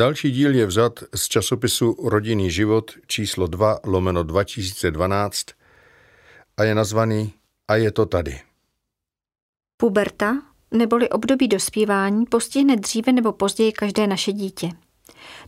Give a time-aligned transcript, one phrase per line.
[0.00, 5.46] Další díl je vzat z časopisu Rodinný život číslo 2 lomeno 2012
[6.56, 7.32] a je nazvaný
[7.68, 8.40] A je to tady.
[9.76, 14.70] Puberta, neboli období dospívání, postihne dříve nebo později každé naše dítě.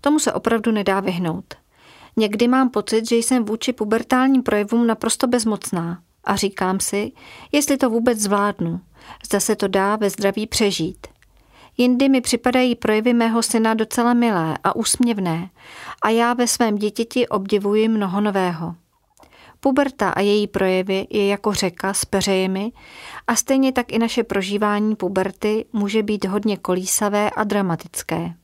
[0.00, 1.54] Tomu se opravdu nedá vyhnout.
[2.16, 7.12] Někdy mám pocit, že jsem vůči pubertálním projevům naprosto bezmocná a říkám si,
[7.52, 8.80] jestli to vůbec zvládnu,
[9.26, 11.11] zda se to dá ve zdraví přežít.
[11.76, 15.50] Jindy mi připadají projevy mého syna docela milé a úsměvné
[16.02, 18.74] a já ve svém dítěti obdivuji mnoho nového.
[19.60, 22.72] Puberta a její projevy je jako řeka s peřejemi
[23.26, 28.34] a stejně tak i naše prožívání puberty může být hodně kolísavé a dramatické.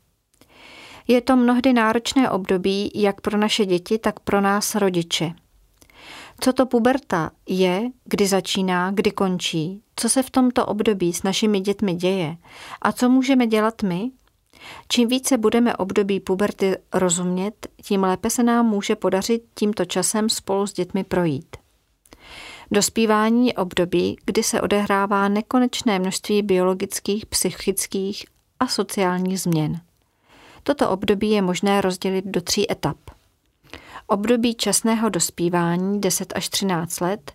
[1.08, 5.32] Je to mnohdy náročné období jak pro naše děti, tak pro nás rodiče.
[6.40, 11.60] Co to puberta je, kdy začíná, kdy končí, co se v tomto období s našimi
[11.60, 12.36] dětmi děje
[12.82, 14.10] a co můžeme dělat my?
[14.88, 20.66] Čím více budeme období puberty rozumět, tím lépe se nám může podařit tímto časem spolu
[20.66, 21.56] s dětmi projít.
[22.70, 28.24] Dospívání je období, kdy se odehrává nekonečné množství biologických, psychických
[28.60, 29.80] a sociálních změn.
[30.62, 32.96] Toto období je možné rozdělit do tří etap.
[34.10, 37.32] Období časného dospívání 10 až 13 let,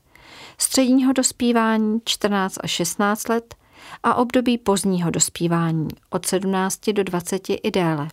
[0.58, 3.56] středního dospívání 14 až 16 let
[4.04, 8.08] a období pozdního dospívání od 17 do 20 i déle.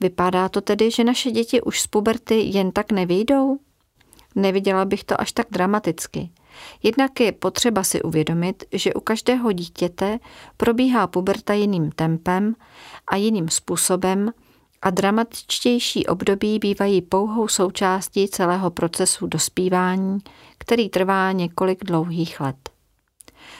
[0.00, 3.58] Vypadá to tedy, že naše děti už z puberty jen tak nevyjdou?
[4.34, 6.30] Neviděla bych to až tak dramaticky.
[6.82, 10.18] Jednak je potřeba si uvědomit, že u každého dítěte
[10.56, 12.54] probíhá puberta jiným tempem
[13.06, 14.32] a jiným způsobem
[14.82, 20.18] a dramatičtější období bývají pouhou součástí celého procesu dospívání,
[20.58, 22.70] který trvá několik dlouhých let.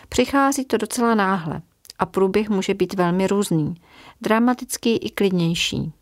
[0.09, 1.63] Přichází to docela náhle
[1.99, 3.75] a průběh může být velmi různý,
[4.21, 5.93] dramatický i klidnější.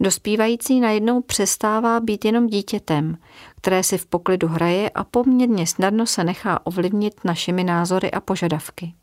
[0.00, 3.18] Dospívající najednou přestává být jenom dítětem,
[3.56, 8.94] které si v poklidu hraje a poměrně snadno se nechá ovlivnit našimi názory a požadavky.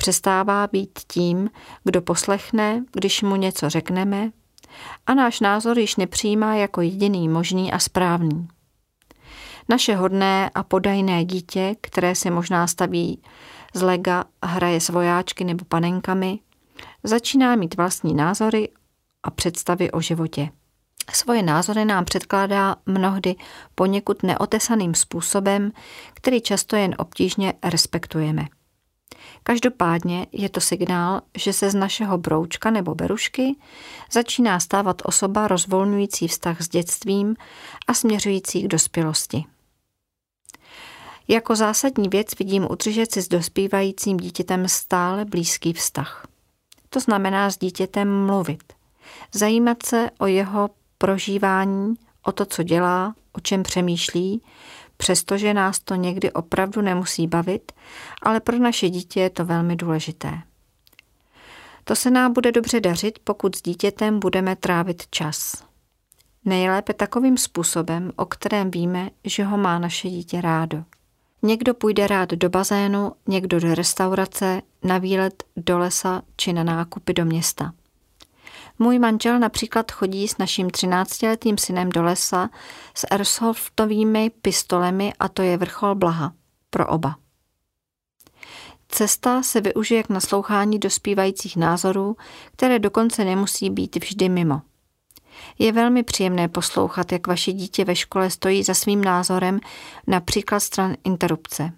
[0.00, 1.50] Přestává být tím,
[1.84, 4.30] kdo poslechne, když mu něco řekneme,
[5.06, 8.48] a náš názor již nepřijímá jako jediný možný a správný.
[9.68, 13.22] Naše hodné a podajné dítě, které si možná staví
[13.74, 16.38] z lega, hraje s vojáčky nebo panenkami,
[17.04, 18.68] začíná mít vlastní názory
[19.22, 20.48] a představy o životě.
[21.12, 23.36] Svoje názory nám předkládá mnohdy
[23.74, 25.72] poněkud neotesaným způsobem,
[26.14, 28.46] který často jen obtížně respektujeme.
[29.42, 33.56] Každopádně je to signál, že se z našeho broučka nebo berušky
[34.12, 37.36] začíná stávat osoba rozvolňující vztah s dětstvím
[37.86, 39.44] a směřující k dospělosti.
[41.28, 46.26] Jako zásadní věc vidím udržet si s dospívajícím dítětem stále blízký vztah.
[46.90, 48.72] To znamená s dítětem mluvit.
[49.32, 54.42] Zajímat se o jeho prožívání, o to, co dělá, o čem přemýšlí,
[54.98, 57.72] přestože nás to někdy opravdu nemusí bavit,
[58.22, 60.38] ale pro naše dítě je to velmi důležité.
[61.84, 65.64] To se nám bude dobře dařit, pokud s dítětem budeme trávit čas.
[66.44, 70.84] Nejlépe takovým způsobem, o kterém víme, že ho má naše dítě rádo.
[71.42, 77.14] Někdo půjde rád do bazénu, někdo do restaurace, na výlet do lesa či na nákupy
[77.14, 77.72] do města.
[78.78, 82.50] Můj manžel například chodí s naším 13-letým synem do lesa
[82.94, 86.32] s airsoftovými pistolemi a to je vrchol blaha
[86.70, 87.16] pro oba.
[88.88, 92.16] Cesta se využije k naslouchání dospívajících názorů,
[92.52, 94.62] které dokonce nemusí být vždy mimo.
[95.58, 99.60] Je velmi příjemné poslouchat, jak vaše dítě ve škole stojí za svým názorem,
[100.06, 101.72] například stran interrupce.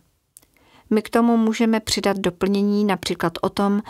[0.91, 3.83] My k tomu můžeme přidat doplnění například o tom,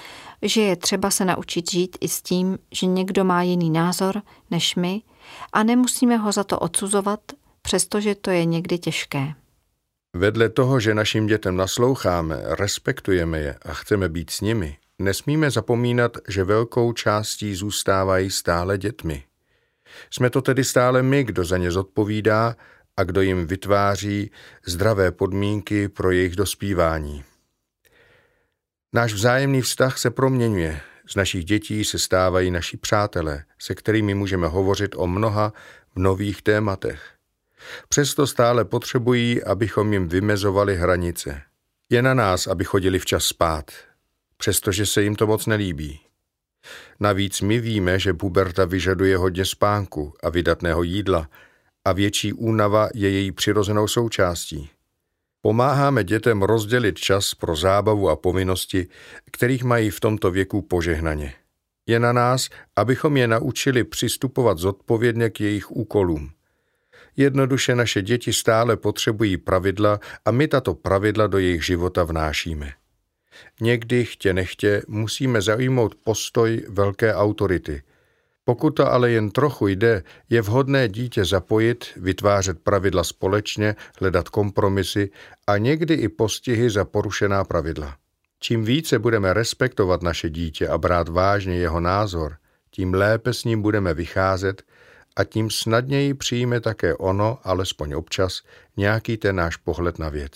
[0.42, 4.76] že je třeba se naučit žít i s tím, že někdo má jiný názor než
[4.76, 5.02] my
[5.52, 7.20] a nemusíme ho za to odsuzovat,
[7.62, 9.34] přestože to je někdy těžké.
[10.16, 16.16] Vedle toho, že našim dětem nasloucháme, respektujeme je a chceme být s nimi, nesmíme zapomínat,
[16.28, 19.24] že velkou částí zůstávají stále dětmi.
[20.10, 22.56] Jsme to tedy stále my, kdo za ně zodpovídá
[22.96, 24.30] a kdo jim vytváří
[24.66, 27.24] zdravé podmínky pro jejich dospívání.
[28.92, 30.80] Náš vzájemný vztah se proměňuje.
[31.06, 35.52] Z našich dětí se stávají naši přátelé, se kterými můžeme hovořit o mnoha
[35.94, 37.02] v nových tématech.
[37.88, 41.42] Přesto stále potřebují, abychom jim vymezovali hranice.
[41.90, 43.70] Je na nás, aby chodili včas spát,
[44.36, 46.00] přestože se jim to moc nelíbí.
[47.00, 51.28] Navíc my víme, že puberta vyžaduje hodně spánku a vydatného jídla
[51.84, 54.70] a větší únava je její přirozenou součástí.
[55.42, 58.86] Pomáháme dětem rozdělit čas pro zábavu a povinnosti,
[59.32, 61.34] kterých mají v tomto věku požehnaně.
[61.86, 66.30] Je na nás, abychom je naučili přistupovat zodpovědně k jejich úkolům.
[67.16, 72.72] Jednoduše naše děti stále potřebují pravidla a my tato pravidla do jejich života vnášíme.
[73.60, 77.82] Někdy, chtě nechtě, musíme zaujmout postoj velké autority.
[78.50, 85.10] Pokud to ale jen trochu jde, je vhodné dítě zapojit, vytvářet pravidla společně, hledat kompromisy
[85.46, 87.96] a někdy i postihy za porušená pravidla.
[88.40, 92.36] Čím více budeme respektovat naše dítě a brát vážně jeho názor,
[92.70, 94.62] tím lépe s ním budeme vycházet
[95.16, 98.42] a tím snadněji přijme také ono, alespoň občas,
[98.76, 100.32] nějaký ten náš pohled na věc.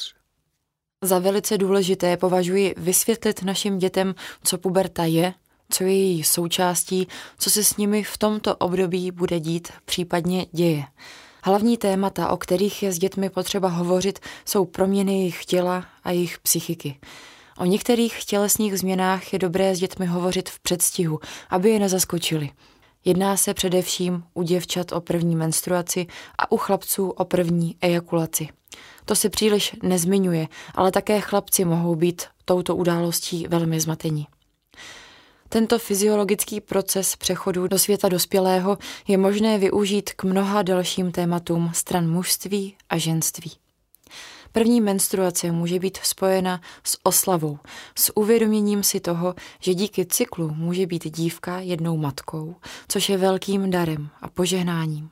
[1.05, 4.14] Za velice důležité považuji vysvětlit našim dětem,
[4.44, 5.34] co puberta je,
[5.70, 7.08] co je její součástí,
[7.38, 10.84] co se s nimi v tomto období bude dít, případně děje.
[11.44, 16.38] Hlavní témata, o kterých je s dětmi potřeba hovořit, jsou proměny jejich těla a jejich
[16.38, 16.99] psychiky.
[17.58, 21.20] O některých tělesných změnách je dobré s dětmi hovořit v předstihu,
[21.50, 22.50] aby je nezaskočili.
[23.05, 26.06] Jedná se především u děvčat o první menstruaci
[26.38, 28.49] a u chlapců o první ejakulaci.
[29.05, 34.26] To se příliš nezmiňuje, ale také chlapci mohou být touto událostí velmi zmateni.
[35.55, 38.79] Tento fyziologický proces přechodu do světa dospělého
[39.09, 43.53] je možné využít k mnoha dalším tématům stran mužství a ženství.
[44.53, 47.59] První menstruace může být spojena s oslavou,
[47.99, 52.57] s uvědoměním si toho, že díky cyklu může být dívka jednou matkou,
[52.89, 55.11] což je velkým darem a požehnáním.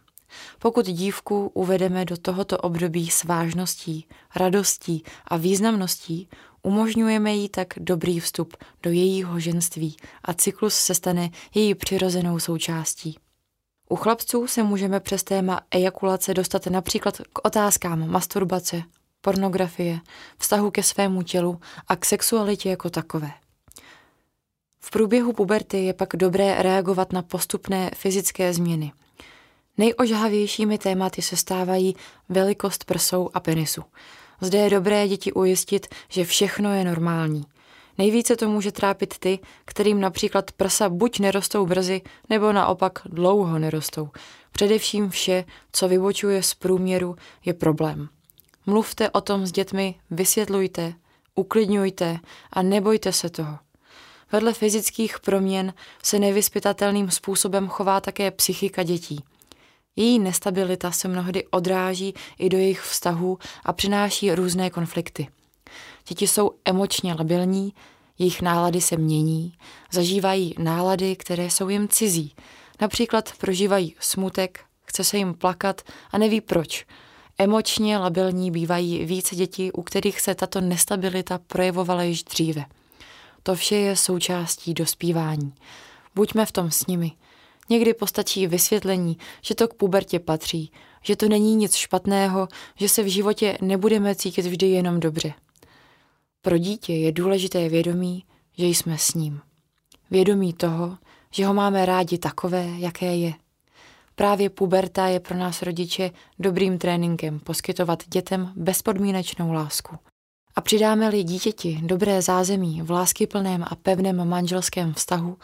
[0.59, 4.07] Pokud dívku uvedeme do tohoto období s vážností,
[4.37, 6.29] radostí a významností,
[6.63, 13.19] umožňujeme jí tak dobrý vstup do jejího ženství a cyklus se stane její přirozenou součástí.
[13.89, 18.83] U chlapců se můžeme přes téma ejakulace dostat například k otázkám masturbace,
[19.21, 20.01] pornografie,
[20.39, 23.31] vztahu ke svému tělu a k sexualitě jako takové.
[24.81, 28.93] V průběhu puberty je pak dobré reagovat na postupné fyzické změny.
[29.79, 31.97] Nejožhavějšími tématy se stávají
[32.29, 33.83] velikost prsou a penisu.
[34.45, 37.45] Zde je dobré děti ujistit, že všechno je normální.
[37.99, 44.09] Nejvíce to může trápit ty, kterým například prsa buď nerostou brzy, nebo naopak dlouho nerostou.
[44.53, 48.09] Především vše, co vybočuje z průměru, je problém.
[48.67, 50.95] Mluvte o tom s dětmi, vysvětlujte,
[51.35, 52.19] uklidňujte
[52.53, 53.59] a nebojte se toho.
[54.33, 59.25] Vedle fyzických proměn se nevyspytatelným způsobem chová také psychika dětí.
[59.97, 65.29] Její nestabilita se mnohdy odráží i do jejich vztahů a přináší různé konflikty.
[66.09, 67.73] Děti jsou emočně labilní,
[68.19, 69.55] jejich nálady se mění,
[69.93, 72.35] zažívají nálady, které jsou jim cizí.
[72.81, 76.87] Například prožívají smutek, chce se jim plakat a neví proč–
[77.39, 82.65] Emočně labilní bývají více dětí, u kterých se tato nestabilita projevovala již dříve.
[83.43, 85.55] To vše je součástí dospívání.
[86.15, 87.13] Buďme v tom s nimi.
[87.71, 90.73] Někdy postačí vysvětlení, že to k pubertě patří,
[91.03, 95.33] že to není nic špatného, že se v životě nebudeme cítit vždy jenom dobře.
[96.43, 98.25] Pro dítě je důležité vědomí,
[98.59, 99.41] že jsme s ním.
[100.11, 100.99] Vědomí toho,
[101.31, 103.33] že ho máme rádi takové, jaké je.
[104.15, 109.97] Právě puberta je pro nás rodiče dobrým tréninkem poskytovat dětem bezpodmínečnou lásku.
[110.55, 115.37] A přidáme-li dítěti dobré zázemí v láskyplném a pevném manželském vztahu,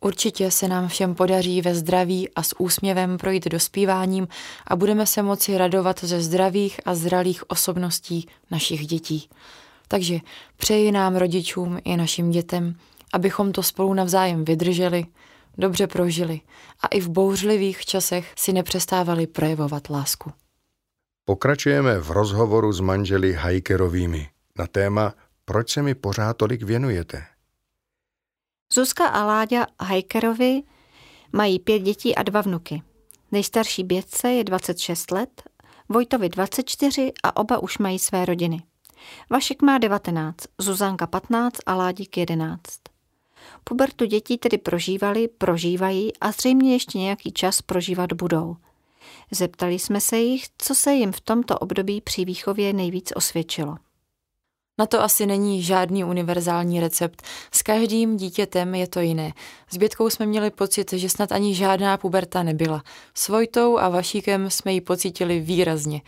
[0.00, 4.28] určitě se nám všem podaří ve zdraví a s úsměvem projít dospíváním
[4.66, 9.28] a budeme se moci radovat ze zdravých a zralých osobností našich dětí.
[9.88, 10.18] Takže
[10.56, 12.74] přeji nám rodičům i našim dětem,
[13.12, 15.06] abychom to spolu navzájem vydrželi,
[15.58, 16.40] dobře prožili
[16.80, 20.32] a i v bouřlivých časech si nepřestávali projevovat lásku.
[21.24, 24.28] Pokračujeme v rozhovoru s manželi Hajkerovými
[24.58, 25.14] na téma
[25.50, 27.24] Proč se mi pořád tolik věnujete?
[28.74, 30.62] Zuzka a Láďa Hajkerovi
[31.32, 32.82] mají pět dětí a dva vnuky.
[33.32, 35.42] Nejstarší Bětce je 26 let,
[35.88, 38.62] Vojtovi 24 a oba už mají své rodiny.
[39.30, 42.62] Vašek má 19, Zuzanka 15 a Ládík 11.
[43.64, 48.56] Pubertu dětí tedy prožívali, prožívají a zřejmě ještě nějaký čas prožívat budou.
[49.30, 53.76] Zeptali jsme se jich, co se jim v tomto období při výchově nejvíc osvědčilo.
[54.80, 57.22] Na to asi není žádný univerzální recept.
[57.52, 59.32] S každým dítětem je to jiné.
[59.70, 62.82] S Bětkou jsme měli pocit, že snad ani žádná puberta nebyla.
[63.14, 66.02] S Vojtou a Vašíkem jsme ji pocítili výrazně.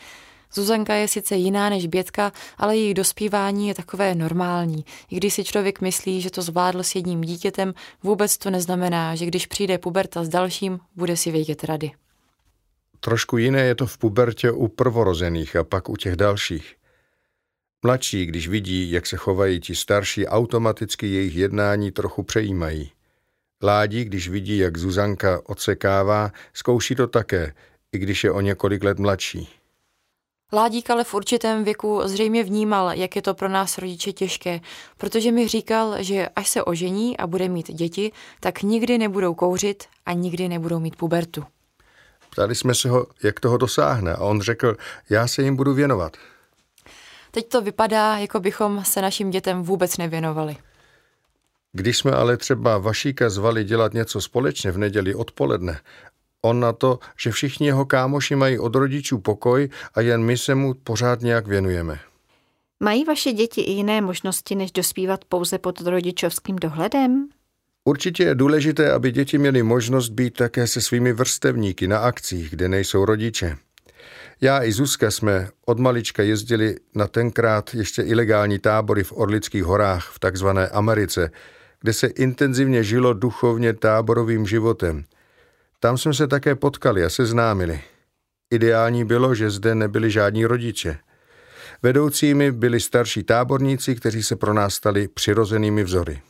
[0.54, 4.84] Zuzanka je sice jiná než Bětka, ale její dospívání je takové normální.
[5.10, 9.26] I když si člověk myslí, že to zvládl s jedním dítětem, vůbec to neznamená, že
[9.26, 11.90] když přijde puberta s dalším, bude si vědět rady.
[13.00, 16.81] Trošku jiné je to v pubertě u prvorozených a pak u těch dalších.
[17.84, 22.92] Mladší, když vidí, jak se chovají ti starší, automaticky jejich jednání trochu přejímají.
[23.62, 27.54] Ládí, když vidí, jak Zuzanka odsekává, zkouší to také,
[27.92, 29.48] i když je o několik let mladší.
[30.52, 34.60] Ládík ale v určitém věku zřejmě vnímal, jak je to pro nás rodiče těžké,
[34.98, 39.84] protože mi říkal, že až se ožení a bude mít děti, tak nikdy nebudou kouřit
[40.06, 41.44] a nikdy nebudou mít pubertu.
[42.30, 44.76] Ptali jsme se ho, jak toho dosáhne a on řekl,
[45.10, 46.16] já se jim budu věnovat.
[47.34, 50.56] Teď to vypadá, jako bychom se našim dětem vůbec nevěnovali.
[51.72, 55.80] Když jsme ale třeba Vašíka zvali dělat něco společně v neděli odpoledne,
[56.42, 60.54] on na to, že všichni jeho kámoši mají od rodičů pokoj a jen my se
[60.54, 61.98] mu pořád nějak věnujeme.
[62.80, 67.28] Mají vaše děti i jiné možnosti, než dospívat pouze pod rodičovským dohledem?
[67.84, 72.68] Určitě je důležité, aby děti měly možnost být také se svými vrstevníky na akcích, kde
[72.68, 73.56] nejsou rodiče.
[74.44, 80.10] Já i Zuzka jsme od malička jezdili na tenkrát ještě ilegální tábory v Orlických horách
[80.10, 81.30] v takzvané Americe,
[81.80, 85.04] kde se intenzivně žilo duchovně táborovým životem.
[85.80, 87.80] Tam jsme se také potkali a seznámili.
[88.50, 90.98] Ideální bylo, že zde nebyli žádní rodiče.
[91.82, 96.20] Vedoucími byli starší táborníci, kteří se pro nás stali přirozenými vzory.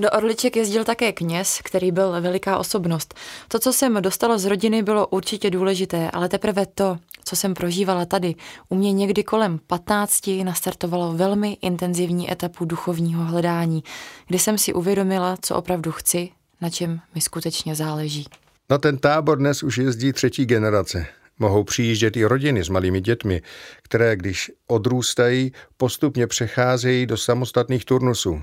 [0.00, 3.14] Do Orliček jezdil také kněz, který byl veliká osobnost.
[3.48, 8.04] To, co jsem dostala z rodiny, bylo určitě důležité, ale teprve to, co jsem prožívala
[8.04, 8.34] tady,
[8.68, 13.84] u mě někdy kolem 15 nastartovalo velmi intenzivní etapu duchovního hledání,
[14.26, 16.28] kdy jsem si uvědomila, co opravdu chci,
[16.60, 18.26] na čem mi skutečně záleží.
[18.70, 21.06] Na ten tábor dnes už jezdí třetí generace.
[21.38, 23.42] Mohou přijíždět i rodiny s malými dětmi,
[23.82, 28.42] které, když odrůstají, postupně přecházejí do samostatných turnusů.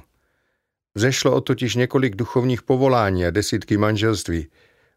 [0.98, 4.48] Vzešlo o totiž několik duchovních povolání a desítky manželství.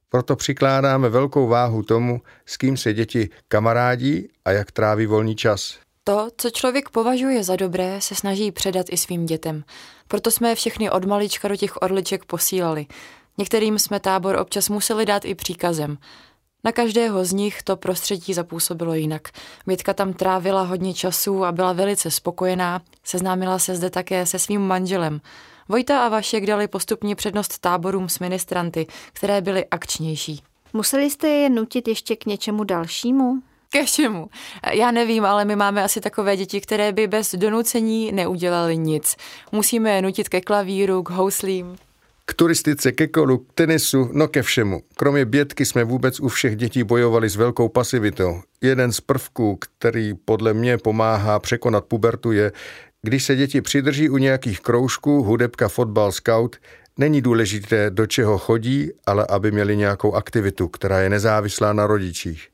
[0.08, 5.78] Proto přikládáme velkou váhu tomu, s kým se děti kamarádí a jak tráví volný čas.
[6.04, 9.64] To, co člověk považuje za dobré, se snaží předat i svým dětem.
[10.08, 12.86] Proto jsme všechny od malička do těch orliček posílali.
[13.38, 15.98] Některým jsme tábor občas museli dát i příkazem.
[16.64, 19.28] Na každého z nich to prostředí zapůsobilo jinak.
[19.66, 24.60] Mětka tam trávila hodně času a byla velice spokojená, seznámila se zde také se svým
[24.60, 25.20] manželem.
[25.70, 30.42] Vojta a Vašek dali postupně přednost táborům s ministranty, které byly akčnější.
[30.72, 33.42] Museli jste je nutit ještě k něčemu dalšímu?
[33.68, 34.28] Ke čemu?
[34.72, 39.16] Já nevím, ale my máme asi takové děti, které by bez donucení neudělali nic.
[39.52, 41.76] Musíme je nutit ke klavíru, k houslím.
[42.24, 44.82] K turistice, ke kolu, k tenisu, no ke všemu.
[44.96, 48.40] Kromě bětky jsme vůbec u všech dětí bojovali s velkou pasivitou.
[48.60, 52.52] Jeden z prvků, který podle mě pomáhá překonat pubertu, je,
[53.02, 56.56] když se děti přidrží u nějakých kroužků, hudebka, fotbal, scout,
[56.96, 62.48] není důležité, do čeho chodí, ale aby měli nějakou aktivitu, která je nezávislá na rodičích.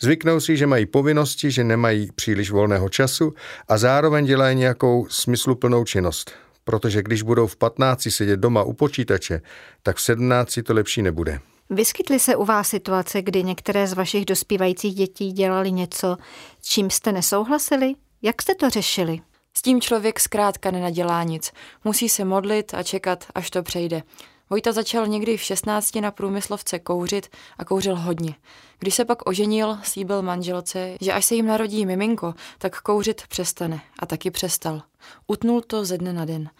[0.00, 3.34] Zvyknou si, že mají povinnosti, že nemají příliš volného času
[3.68, 6.32] a zároveň dělají nějakou smysluplnou činnost.
[6.64, 9.40] Protože když budou v 15 sedět doma u počítače,
[9.82, 11.40] tak v 17 to lepší nebude.
[11.70, 16.16] Vyskytly se u vás situace, kdy některé z vašich dospívajících dětí dělali něco,
[16.60, 17.94] s čím jste nesouhlasili?
[18.22, 19.20] Jak jste to řešili?
[19.58, 21.52] S tím člověk zkrátka nenadělá nic.
[21.84, 24.02] Musí se modlit a čekat, až to přejde.
[24.50, 28.34] Vojta začal někdy v 16 na průmyslovce kouřit a kouřil hodně.
[28.78, 33.80] Když se pak oženil, slíbil manželce, že až se jim narodí miminko, tak kouřit přestane.
[33.98, 34.82] A taky přestal.
[35.26, 36.50] Utnul to ze dne na den.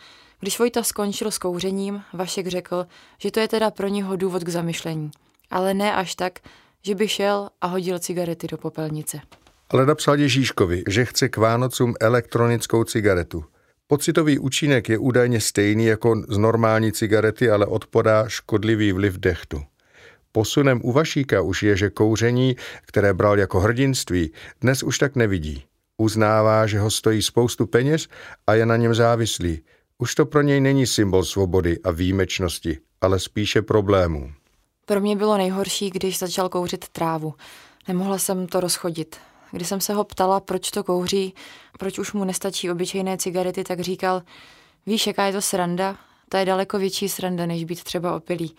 [0.41, 2.87] Když Vojta skončil s kouřením, Vašek řekl,
[3.19, 5.11] že to je teda pro něho důvod k zamyšlení.
[5.51, 6.39] Ale ne až tak,
[6.83, 9.21] že by šel a hodil cigarety do popelnice
[9.69, 13.45] ale napsal Ježíškovi, že chce k Vánocům elektronickou cigaretu.
[13.87, 19.63] Pocitový účinek je údajně stejný jako z normální cigarety, ale odpodá škodlivý vliv dechtu.
[20.33, 25.65] Posunem u Vašíka už je, že kouření, které bral jako hrdinství, dnes už tak nevidí.
[25.97, 28.09] Uznává, že ho stojí spoustu peněz
[28.47, 29.61] a je na něm závislý.
[29.99, 34.33] Už to pro něj není symbol svobody a výjimečnosti, ale spíše problémů.
[34.87, 37.35] Pro mě bylo nejhorší, když začal kouřit trávu.
[37.89, 39.17] Nemohla jsem to rozchodit.
[39.55, 41.35] Když jsem se ho ptala, proč to kouří,
[41.79, 44.23] proč už mu nestačí obyčejné cigarety, tak říkal,
[44.87, 45.97] víš, jaká je to sranda?
[46.29, 48.57] To je daleko větší sranda, než být třeba opilý.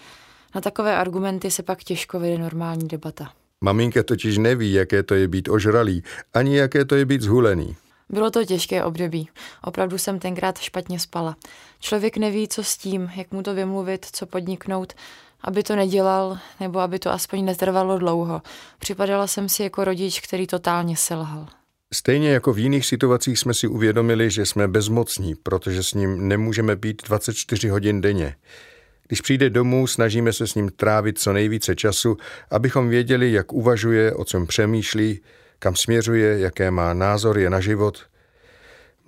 [0.56, 3.32] Na takové argumenty se pak těžko vede normální debata.
[3.62, 7.76] Maminka totiž neví, jaké to je být ožralý, ani jaké to je být zhulený.
[8.10, 9.30] Bylo to těžké období.
[9.64, 11.36] Opravdu jsem tenkrát špatně spala.
[11.80, 14.94] Člověk neví, co s tím, jak mu to vymluvit, co podniknout
[15.42, 18.42] aby to nedělal, nebo aby to aspoň netrvalo dlouho.
[18.80, 21.48] Připadala jsem si jako rodič, který totálně selhal.
[21.94, 26.76] Stejně jako v jiných situacích jsme si uvědomili, že jsme bezmocní, protože s ním nemůžeme
[26.76, 28.36] být 24 hodin denně.
[29.08, 32.18] Když přijde domů, snažíme se s ním trávit co nejvíce času,
[32.52, 35.22] abychom věděli, jak uvažuje, o čem přemýšlí,
[35.60, 38.00] kam směřuje, jaké má názory na život.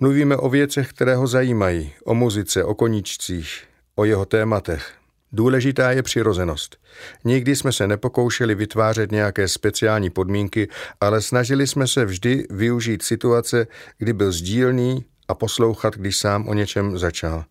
[0.00, 4.97] Mluvíme o věcech, které ho zajímají, o muzice, o koníčcích, o jeho tématech.
[5.32, 6.76] Důležitá je přirozenost.
[7.24, 10.68] Nikdy jsme se nepokoušeli vytvářet nějaké speciální podmínky,
[11.00, 13.66] ale snažili jsme se vždy využít situace,
[13.98, 17.44] kdy byl sdílný a poslouchat, když sám o něčem začal.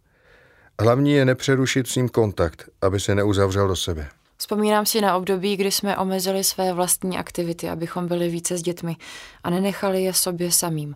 [0.82, 4.08] Hlavní je nepřerušit s ním kontakt, aby se neuzavřel do sebe.
[4.38, 8.96] Vzpomínám si na období, kdy jsme omezili své vlastní aktivity, abychom byli více s dětmi
[9.44, 10.96] a nenechali je sobě samým.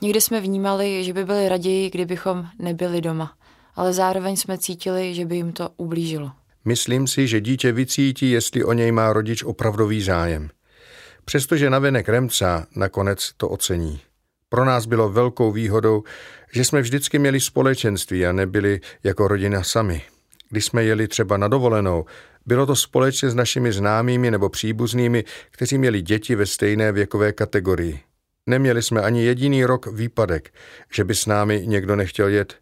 [0.00, 3.32] Někdy jsme vnímali, že by byli raději, kdybychom nebyli doma,
[3.78, 6.30] ale zároveň jsme cítili, že by jim to ublížilo.
[6.64, 10.50] Myslím si, že dítě vycítí, jestli o něj má rodič opravdový zájem.
[11.24, 14.00] Přestože navenek remcá, nakonec to ocení.
[14.48, 16.02] Pro nás bylo velkou výhodou,
[16.52, 20.02] že jsme vždycky měli společenství a nebyli jako rodina sami.
[20.50, 22.04] Když jsme jeli třeba na dovolenou,
[22.46, 28.00] bylo to společně s našimi známými nebo příbuznými, kteří měli děti ve stejné věkové kategorii.
[28.46, 30.54] Neměli jsme ani jediný rok výpadek,
[30.92, 32.54] že by s námi někdo nechtěl jet.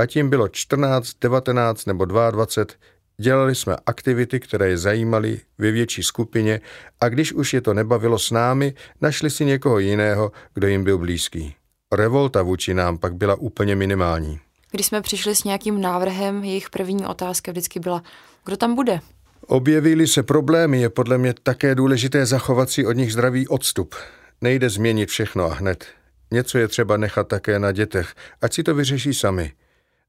[0.00, 2.74] A tím bylo 14, 19 nebo 22,
[3.18, 6.60] dělali jsme aktivity, které je zajímaly ve větší skupině
[7.00, 10.98] a když už je to nebavilo s námi, našli si někoho jiného, kdo jim byl
[10.98, 11.54] blízký.
[11.92, 14.38] Revolta vůči nám pak byla úplně minimální.
[14.70, 18.02] Když jsme přišli s nějakým návrhem, jejich první otázka vždycky byla,
[18.44, 19.00] kdo tam bude?
[19.46, 23.94] Objevily se problémy, je podle mě také důležité zachovat si od nich zdravý odstup.
[24.40, 25.84] Nejde změnit všechno a hned.
[26.30, 29.52] Něco je třeba nechat také na dětech, ať si to vyřeší sami.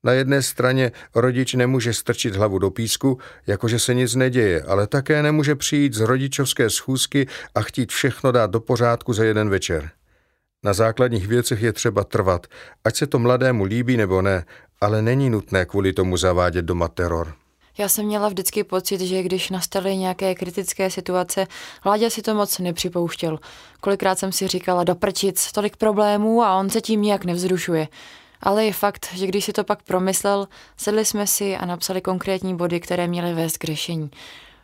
[0.04, 5.24] Na jedné straně rodič nemůže strčit hlavu do písku, jakože se nic neděje, ale také
[5.24, 9.90] nemůže přijít z rodičovské schůzky a chtít všechno dát do pořádku za jeden večer.
[10.64, 12.48] Na základních věcech je třeba trvat,
[12.84, 14.46] ať se to mladému líbí nebo ne,
[14.82, 17.34] ale není nutné kvůli tomu zavádět doma teror.
[17.78, 21.48] Já jsem měla vždycky pocit, že když nastaly nějaké kritické situace,
[21.86, 23.40] Láďa si to moc nepřipouštěl.
[23.80, 27.88] Kolikrát jsem si říkala, doprčic, tolik problémů a on se tím nijak nevzrušuje.
[28.44, 32.56] Ale je fakt, že když si to pak promyslel, sedli jsme si a napsali konkrétní
[32.56, 34.12] body, které měly vést k řešení.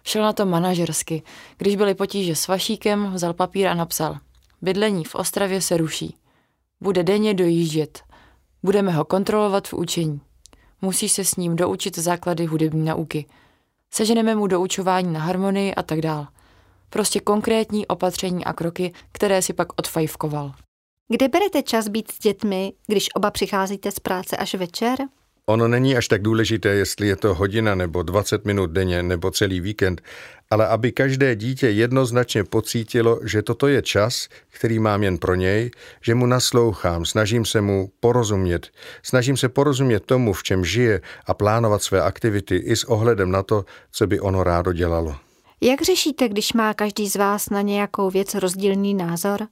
[0.04, 1.24] Šel na to manažersky.
[1.58, 4.18] Když byly potíže s Vašíkem, vzal papír a napsal.
[4.62, 6.16] Bydlení v Ostravě se ruší.
[6.82, 8.04] Bude denně dojíždět.
[8.64, 10.22] Budeme ho kontrolovat v učení.
[10.82, 13.26] Musí se s ním doučit základy hudební nauky.
[13.94, 16.28] Seženeme mu doučování na harmonii a tak dál.
[16.90, 20.54] Prostě konkrétní opatření a kroky, které si pak odfajfkoval.
[21.10, 24.98] Kde berete čas být s dětmi, když oba přicházíte z práce až večer?
[25.46, 29.60] Ono není až tak důležité, jestli je to hodina nebo 20 minut denně nebo celý
[29.60, 30.02] víkend,
[30.50, 35.72] ale aby každé dítě jednoznačně pocítilo, že toto je čas, který mám jen pro něj,
[36.02, 38.68] že mu naslouchám, snažím se mu porozumět,
[39.04, 43.44] snažím se porozumět tomu, v čem žije a plánovat své aktivity i s ohledem na
[43.44, 45.16] to, co by ono rádo dělalo.
[45.62, 49.48] Jak řešíte, když má každý z vás na nějakou věc rozdílný názor?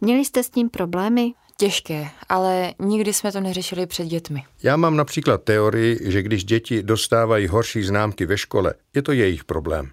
[0.00, 1.32] Měli jste s tím problémy?
[1.58, 4.44] Těžké, ale nikdy jsme to neřešili před dětmi.
[4.62, 9.44] Já mám například teorii, že když děti dostávají horší známky ve škole, je to jejich
[9.44, 9.90] problém.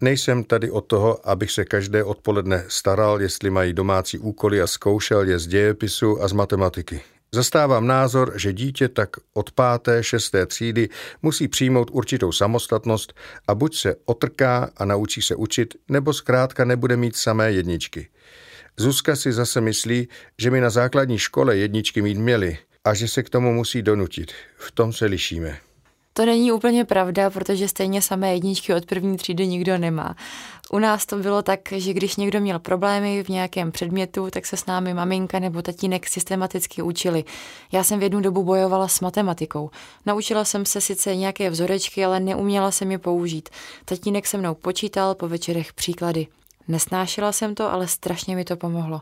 [0.00, 5.28] Nejsem tady od toho, abych se každé odpoledne staral, jestli mají domácí úkoly a zkoušel
[5.28, 7.00] je z dějepisu a z matematiky.
[7.32, 10.88] Zastávám názor, že dítě tak od páté, šesté třídy
[11.22, 13.12] musí přijmout určitou samostatnost
[13.48, 18.08] a buď se otrká a naučí se učit, nebo zkrátka nebude mít samé jedničky.
[18.78, 20.08] Zuzka si zase myslí,
[20.38, 24.32] že my na základní škole jedničky mít měli a že se k tomu musí donutit.
[24.56, 25.58] V tom se lišíme.
[26.12, 30.16] To není úplně pravda, protože stejně samé jedničky od první třídy nikdo nemá.
[30.70, 34.56] U nás to bylo tak, že když někdo měl problémy v nějakém předmětu, tak se
[34.56, 37.24] s námi maminka nebo tatínek systematicky učili.
[37.72, 39.70] Já jsem v jednu dobu bojovala s matematikou.
[40.06, 43.48] Naučila jsem se sice nějaké vzorečky, ale neuměla jsem je použít.
[43.84, 46.26] Tatínek se mnou počítal po večerech příklady.
[46.68, 49.00] Nesnášela jsem to, ale strašně mi to pomohlo.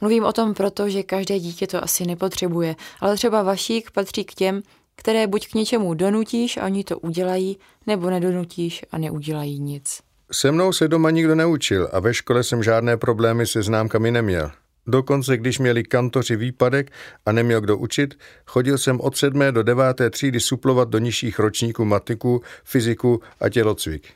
[0.00, 4.34] Mluvím o tom proto, že každé dítě to asi nepotřebuje, ale třeba Vašík patří k
[4.34, 4.62] těm,
[4.96, 10.00] které buď k něčemu donutíš a oni to udělají, nebo nedonutíš a neudělají nic.
[10.32, 14.50] Se mnou se doma nikdo neučil a ve škole jsem žádné problémy se známkami neměl.
[14.86, 16.92] Dokonce, když měli kantoři výpadek
[17.26, 18.14] a neměl kdo učit,
[18.46, 24.08] chodil jsem od sedmé do deváté třídy suplovat do nižších ročníků matiku, fyziku a tělocvik.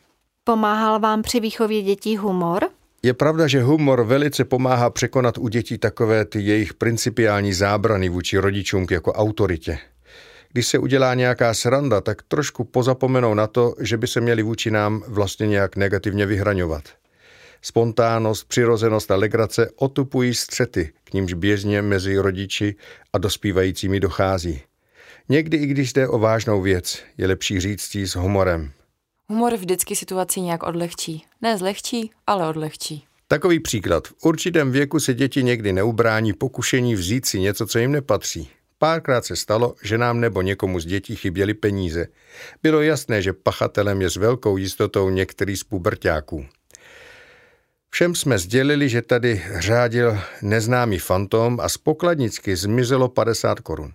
[0.44, 2.68] Pomáhal vám při výchově dětí humor?
[3.02, 8.38] Je pravda, že humor velice pomáhá překonat u dětí takové ty jejich principiální zábrany vůči
[8.38, 9.78] rodičům jako autoritě.
[10.52, 14.70] Když se udělá nějaká sranda, tak trošku pozapomenou na to, že by se měli vůči
[14.70, 16.84] nám vlastně nějak negativně vyhraňovat.
[17.62, 22.74] Spontánnost, přirozenost a legrace otupují střety, k nímž běžně mezi rodiči
[23.12, 24.62] a dospívajícími dochází.
[25.28, 28.70] Někdy, i když jde o vážnou věc, je lepší říct s humorem.
[29.30, 31.24] Humor vždycky situaci nějak odlehčí.
[31.42, 33.04] Ne zlehčí, ale odlehčí.
[33.28, 34.08] Takový příklad.
[34.08, 38.50] V určitém věku se děti někdy neubrání pokušení vzít si něco, co jim nepatří.
[38.78, 42.06] Párkrát se stalo, že nám nebo někomu z dětí chyběly peníze.
[42.62, 46.46] Bylo jasné, že pachatelem je s velkou jistotou některý z pubertáků.
[47.90, 53.92] Všem jsme sdělili, že tady řádil neznámý fantom a z pokladničky zmizelo 50 korun.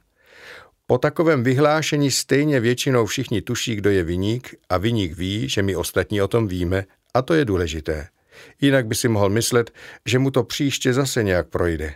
[0.87, 5.75] Po takovém vyhlášení stejně většinou všichni tuší, kdo je viník a viník ví, že my
[5.75, 8.07] ostatní o tom víme a to je důležité.
[8.61, 9.71] Jinak by si mohl myslet,
[10.05, 11.93] že mu to příště zase nějak projde.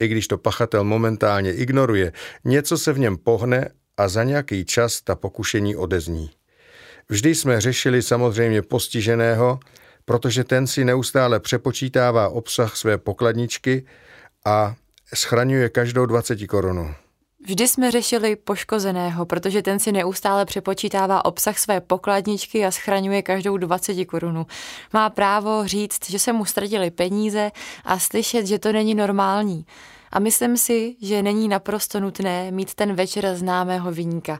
[0.00, 2.12] I když to pachatel momentálně ignoruje,
[2.44, 6.30] něco se v něm pohne a za nějaký čas ta pokušení odezní.
[7.08, 9.60] Vždy jsme řešili samozřejmě postiženého,
[10.04, 13.86] protože ten si neustále přepočítává obsah své pokladničky
[14.44, 14.76] a
[15.14, 16.94] schraňuje každou 20 korunu.
[17.46, 23.56] Vždy jsme řešili poškozeného, protože ten si neustále přepočítává obsah své pokladničky a schraňuje každou
[23.56, 24.46] 20 korunu.
[24.92, 27.50] Má právo říct, že se mu ztratili peníze
[27.84, 29.66] a slyšet, že to není normální.
[30.12, 34.38] A myslím si, že není naprosto nutné mít ten večer známého vyníka.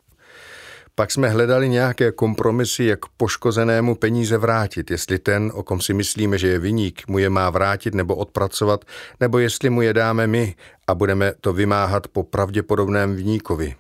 [1.01, 6.39] Pak jsme hledali nějaké kompromisy, jak poškozenému peníze vrátit, jestli ten, o kom si myslíme,
[6.39, 8.85] že je viník, mu je má vrátit nebo odpracovat,
[9.21, 10.55] nebo jestli mu je dáme my
[10.87, 13.75] a budeme to vymáhat po pravděpodobném viníkovi.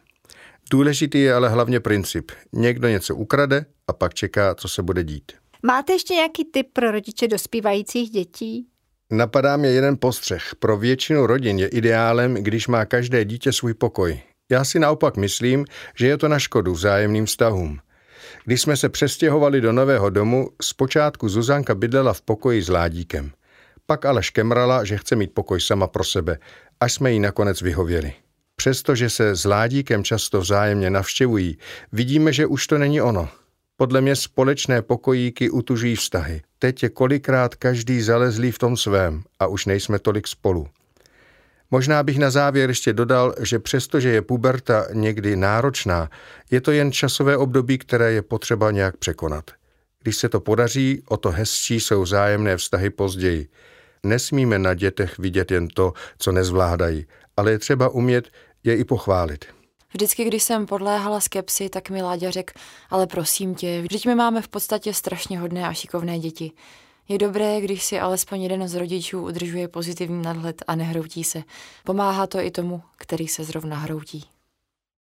[0.70, 2.30] Důležitý je ale hlavně princip.
[2.52, 5.32] Někdo něco ukrade a pak čeká, co se bude dít.
[5.62, 8.66] Máte ještě nějaký tip pro rodiče dospívajících dětí?
[9.10, 10.54] Napadá mě jeden postřeh.
[10.58, 14.20] Pro většinu rodin je ideálem, když má každé dítě svůj pokoj.
[14.50, 17.80] Já si naopak myslím, že je to na škodu vzájemným vztahům.
[18.44, 23.30] Když jsme se přestěhovali do nového domu, zpočátku Zuzanka bydlela v pokoji s Ládíkem.
[23.86, 26.38] Pak ale škemrala, že chce mít pokoj sama pro sebe,
[26.80, 28.12] až jsme jí nakonec vyhověli.
[28.56, 31.58] Přestože se s Ládíkem často vzájemně navštěvují,
[31.92, 33.28] vidíme, že už to není ono.
[33.76, 36.42] Podle mě společné pokojíky utužují vztahy.
[36.58, 40.68] Teď je kolikrát každý zalezlý v tom svém a už nejsme tolik spolu.
[41.70, 46.10] Možná bych na závěr ještě dodal, že přestože je puberta někdy náročná,
[46.50, 49.50] je to jen časové období, které je potřeba nějak překonat.
[50.02, 53.48] Když se to podaří, o to hezčí jsou zájemné vztahy později.
[54.02, 57.06] Nesmíme na dětech vidět jen to, co nezvládají,
[57.36, 58.28] ale je třeba umět
[58.64, 59.44] je i pochválit.
[59.92, 62.54] Vždycky, když jsem podléhala skepsi, tak mi Láďa řekl,
[62.90, 66.52] ale prosím tě, vždyť my máme v podstatě strašně hodné a šikovné děti.
[67.10, 71.42] Je dobré, když si alespoň jeden z rodičů udržuje pozitivní nadhled a nehroutí se.
[71.84, 74.24] Pomáhá to i tomu, který se zrovna hroutí.